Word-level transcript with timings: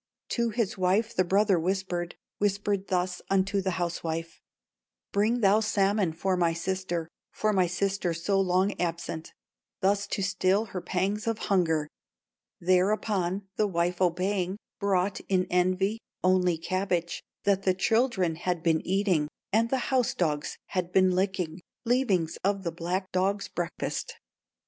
"To 0.29 0.49
his 0.49 0.79
wife 0.79 1.15
the 1.15 1.23
brother 1.23 1.59
whispered, 1.59 2.15
Whispered 2.39 2.87
thus 2.87 3.21
unto 3.29 3.61
the 3.61 3.77
housewife: 3.77 4.41
'Bring 5.11 5.41
thou 5.41 5.59
salmon 5.59 6.11
for 6.13 6.35
my 6.35 6.53
sister, 6.53 7.07
For 7.31 7.53
my 7.53 7.67
sister 7.67 8.11
so 8.11 8.41
long 8.41 8.73
absent, 8.81 9.31
Thus 9.79 10.07
to 10.07 10.23
still 10.23 10.65
her 10.73 10.81
pangs 10.81 11.27
of 11.27 11.37
hunger.' 11.53 11.87
"Thereupon 12.59 13.43
the 13.57 13.67
wife 13.67 14.01
obeying, 14.01 14.57
Brought, 14.79 15.19
in 15.29 15.45
envy, 15.51 15.99
only 16.23 16.57
cabbage 16.57 17.21
That 17.43 17.61
the 17.61 17.75
children 17.75 18.37
had 18.37 18.63
been 18.63 18.81
eating, 18.81 19.27
And 19.53 19.69
the 19.69 19.91
house 19.93 20.15
dogs 20.15 20.57
had 20.69 20.91
been 20.91 21.11
licking, 21.11 21.61
Leavings 21.85 22.39
of 22.43 22.63
the 22.63 22.71
black 22.71 23.11
dog's 23.11 23.47
breakfast. 23.49 24.15